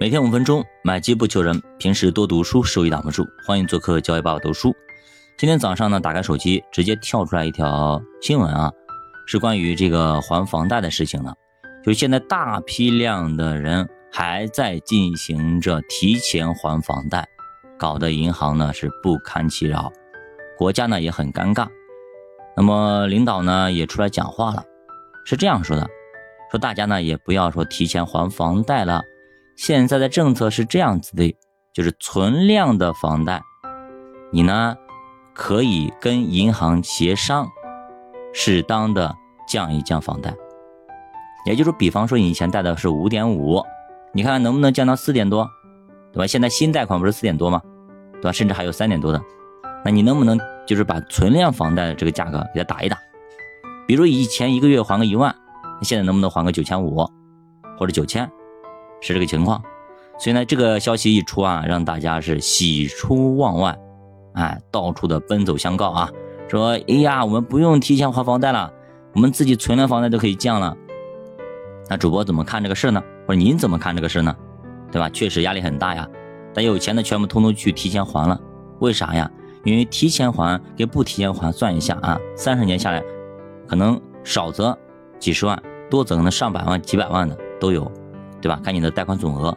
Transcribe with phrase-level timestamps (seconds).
[0.00, 1.62] 每天五分钟，买机不求人。
[1.78, 3.28] 平时多读书，收益挡不住。
[3.46, 4.74] 欢迎做客教育爸爸读书。
[5.36, 8.72] 今天早上呢，打开手机，直接跳出来一条新闻啊，
[9.26, 11.34] 是关于这个还房贷的事情了。
[11.84, 17.28] 就现在大批量的人还在进行着提前还房贷，
[17.78, 19.92] 搞得银行呢是不堪其扰，
[20.56, 21.68] 国家呢也很尴尬。
[22.56, 24.64] 那么领导呢也出来讲话了，
[25.26, 25.86] 是这样说的：
[26.50, 29.02] 说大家呢也不要说提前还房贷了。
[29.60, 31.36] 现在的政策是这样子的，
[31.74, 33.42] 就是存量的房贷，
[34.32, 34.74] 你呢
[35.34, 37.46] 可以跟银行协商，
[38.32, 39.14] 适当的
[39.46, 40.34] 降一降房贷。
[41.44, 43.62] 也就是比方说你以前贷的是五点五，
[44.14, 45.46] 你看能不能降到四点多，
[46.10, 46.26] 对吧？
[46.26, 47.60] 现在新贷款不是四点多吗？
[48.14, 48.32] 对吧？
[48.32, 49.20] 甚至还有三点多的，
[49.84, 52.96] 那你能不能就是把存量房贷的这个价格给它打一打？
[53.86, 55.36] 比如以前一个月还个一万，
[55.82, 57.06] 现在能不能还个九千五
[57.78, 58.26] 或者九千？
[59.00, 59.62] 是这个情况，
[60.18, 63.78] 所以呢，这个消息一出啊，让大家是喜出望外，
[64.34, 66.10] 哎，到处的奔走相告啊，
[66.48, 68.72] 说，哎呀，我们不用提前还房贷了，
[69.14, 70.76] 我们自己存的房贷都可以降了。
[71.88, 73.02] 那主播怎么看这个事呢？
[73.26, 74.36] 或者您怎么看这个事呢？
[74.92, 75.08] 对吧？
[75.10, 76.08] 确实压力很大呀，
[76.52, 78.40] 但有钱的全部通通去提前还了，
[78.80, 79.30] 为啥呀？
[79.64, 83.02] 因为提前还跟不提前还算一下啊，三十年下来，
[83.68, 84.76] 可能少则
[85.18, 87.90] 几十万，多则可能上百万、几百万的都有。
[88.40, 88.60] 对吧？
[88.64, 89.56] 看你的贷款总额，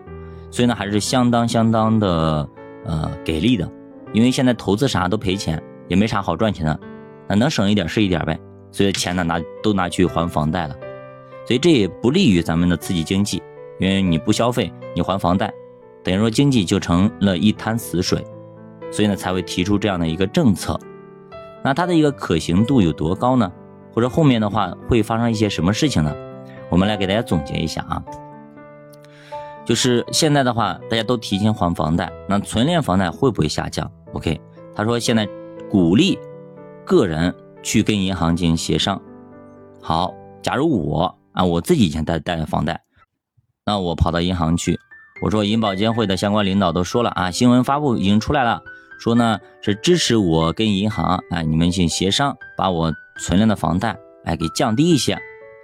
[0.52, 2.48] 所以呢还是相当相当的
[2.86, 3.70] 呃给力的，
[4.12, 6.80] 因为现在投资啥都赔钱，也没啥好赚钱的，
[7.28, 8.40] 那能省一点是一点呗。
[8.72, 10.76] 所以钱呢拿都拿去还房贷了，
[11.46, 13.42] 所以这也不利于咱们的刺激经济，
[13.80, 15.54] 因为你不消费，你还房贷，
[16.04, 18.26] 等于说经济就成了一滩死水，
[18.92, 20.80] 所以呢才会提出这样的一个政策。
[21.64, 23.52] 那它的一个可行度有多高呢？
[23.94, 26.12] 或者后面的话会发生一些什么事情呢？
[26.70, 28.04] 我们来给大家总结一下啊。
[29.66, 34.40] 就是现在的话，大家都提前还房贷，那存量房贷会不会下降？OK，
[34.76, 35.26] 他说现在
[35.70, 36.20] 鼓励
[36.86, 39.02] 个人去跟银行进行协商。
[39.82, 42.84] 好，假如我啊，我自己以前贷贷的房贷，
[43.66, 44.78] 那我跑到银行去，
[45.22, 48.62] 我说银保监会的相关领导都说了啊，新闻发布已经出来了，
[49.00, 55.18] 说呢是支持我跟银行哎你们进行协商，把我存量的房贷哎给降低一些，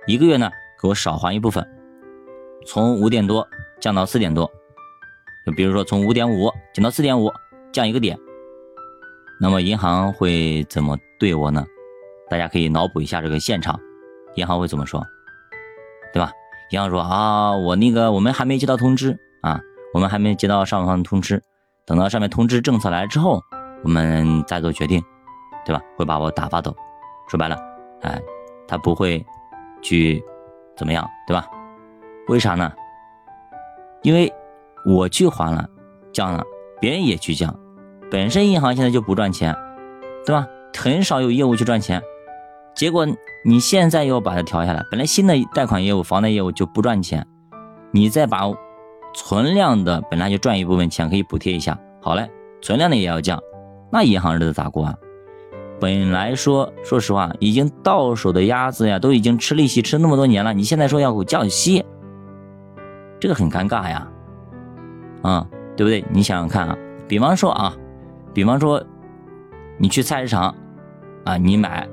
[0.08, 0.50] 一个月呢
[0.82, 1.68] 给我少还一部分，
[2.66, 3.46] 从五点多。
[3.80, 4.50] 降到四点多，
[5.46, 7.32] 就比如说从五点五降到四点五，
[7.72, 8.18] 降一个点，
[9.40, 11.66] 那么银行会怎么对我呢？
[12.30, 13.80] 大家可以脑补一下这个现场，
[14.36, 15.04] 银行会怎么说，
[16.14, 16.32] 对吧？
[16.72, 19.60] 银行说啊，我那个我们还没接到通知啊，
[19.94, 21.42] 我们还没接到上方通知，
[21.86, 23.42] 等到上面通知政策来之后，
[23.84, 25.04] 我们再做决定，
[25.66, 25.82] 对吧？
[25.98, 26.76] 会把我打发走。
[27.28, 27.58] 说白了，
[28.02, 28.22] 哎，
[28.68, 29.26] 他不会
[29.82, 30.24] 去
[30.76, 31.48] 怎么样，对吧？
[32.28, 32.72] 为啥呢？
[34.02, 34.32] 因为
[34.86, 35.68] 我去还了，
[36.14, 36.44] 降了，
[36.80, 37.54] 别人也去降，
[38.10, 39.56] 本身银行现在就不赚钱，
[40.26, 40.48] 对吧？
[40.78, 42.02] 很少有业务去赚钱，
[42.76, 43.06] 结果
[43.44, 47.26] 你现在又把它调下来，本来新的贷款业务、房贷业务就不赚钱，
[47.92, 48.44] 你再把
[49.14, 52.30] 存量的本来就赚一部分钱可以补贴一下，好嘞，
[52.62, 53.42] 存量的也要降，
[53.92, 54.96] 那银行日子咋过啊？
[55.82, 61.84] 本来说，说实话，已经到手的鸭子呀，都已经吃利息吃那么多年了，你现在说要给我降息？
[63.20, 64.08] 这个很尴尬呀，
[65.22, 66.04] 啊，对不对？
[66.10, 67.76] 你想想看啊，比方说啊，
[68.34, 68.82] 比方说
[69.78, 70.56] 你去菜市场
[71.26, 71.88] 啊，你买，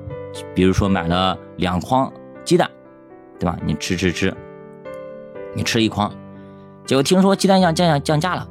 [0.55, 2.11] 比如说买了两筐
[2.45, 2.69] 鸡蛋，
[3.37, 3.57] 对吧？
[3.65, 4.33] 你吃吃吃，
[5.53, 6.09] 你吃一筐，
[6.85, 8.47] 结果听说鸡蛋降降降价了，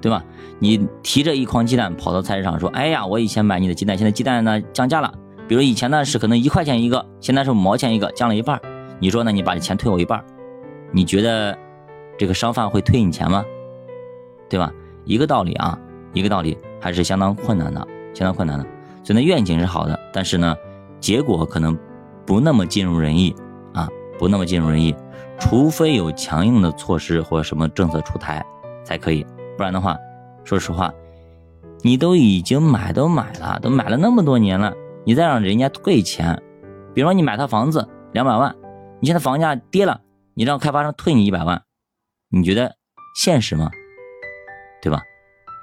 [0.00, 0.24] 对吧？
[0.60, 5.12] 你提着一筐鸡蛋跑到菜市场说：“哎呀，我以前买你的鸡蛋，现在鸡蛋呢降价了。
[5.48, 8.60] 比如以前呢是可能一块钱一个，现在是五毛钱一个，降了一半。
[9.00, 9.32] 你说呢？
[9.32, 10.22] 你把这钱退我一半，
[10.92, 11.58] 你觉得？”
[12.20, 13.42] 这个商贩会退你钱吗？
[14.46, 14.70] 对吧？
[15.06, 15.78] 一个道理啊，
[16.12, 17.80] 一个道理还是相当困难的，
[18.12, 18.66] 相当困难的。
[19.02, 20.54] 所以呢，愿景是好的，但是呢，
[21.00, 21.74] 结果可能
[22.26, 23.34] 不那么尽如人意
[23.72, 23.88] 啊，
[24.18, 24.94] 不那么尽如人意。
[25.38, 28.44] 除非有强硬的措施或什么政策出台
[28.84, 29.24] 才可以，
[29.56, 29.96] 不然的话，
[30.44, 30.92] 说实话，
[31.80, 34.74] 你都已经买都买了，都买了那么多年了，
[35.06, 36.38] 你再让人家退钱，
[36.92, 38.54] 比如说你买套房子两百万，
[39.00, 40.02] 你现在房价跌了，
[40.34, 41.62] 你让开发商退你一百万。
[42.32, 42.76] 你觉得
[43.16, 43.68] 现实吗？
[44.80, 45.02] 对吧？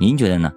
[0.01, 0.51] 您觉得呢？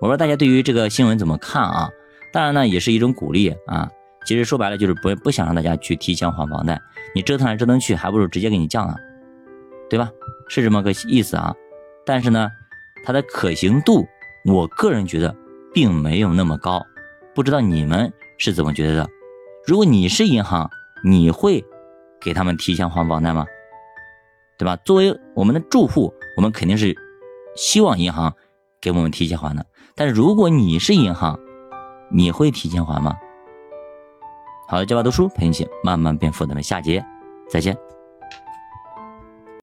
[0.00, 1.88] 我说大家对于这个新闻怎么看啊？
[2.32, 3.88] 当然呢，也是一种鼓励啊。
[4.26, 6.80] 其实说白了就是不不想让大家去提前还房贷，
[7.14, 8.96] 你折腾来折腾去，还不如直接给你降了，
[9.88, 10.10] 对吧？
[10.48, 11.54] 是这么个意思啊。
[12.04, 12.50] 但是呢，
[13.04, 14.04] 它的可行度，
[14.44, 15.36] 我个人觉得
[15.72, 16.84] 并没有那么高。
[17.32, 19.08] 不知道你们是怎么觉得的？
[19.64, 20.68] 如果你是银行，
[21.04, 21.64] 你会
[22.20, 23.46] 给他们提前还房贷吗？
[24.58, 24.76] 对吧？
[24.84, 26.96] 作为我们的住户，我们肯定是
[27.56, 28.34] 希望银行
[28.80, 29.64] 给我们提前还的。
[29.94, 31.38] 但是如果你是银行，
[32.10, 33.14] 你会提前还吗？
[34.68, 37.04] 好的，教爸读书陪你一起慢慢变富，咱们下节
[37.48, 37.76] 再见。